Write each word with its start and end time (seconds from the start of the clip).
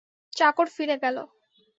চাকর 0.33 0.67
ফিরে 0.75 0.95
গেল। 1.03 1.17